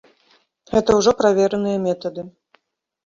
Гэта 0.71 0.95
ўжо 0.99 1.13
правераныя 1.21 1.77
метады. 1.87 2.21